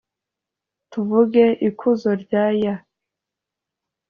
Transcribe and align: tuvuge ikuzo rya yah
tuvuge 0.91 1.43
ikuzo 1.67 2.11
rya 2.23 2.45
yah 2.61 2.79